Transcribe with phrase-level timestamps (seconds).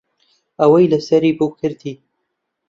[0.59, 1.93] ئەوەی لەسەری بوو کردی.